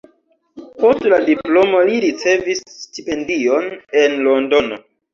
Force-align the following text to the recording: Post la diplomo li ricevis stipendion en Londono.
Post 0.79 1.05
la 1.15 1.19
diplomo 1.27 1.83
li 1.91 2.01
ricevis 2.07 2.65
stipendion 2.81 3.73
en 4.05 4.21
Londono. 4.29 4.87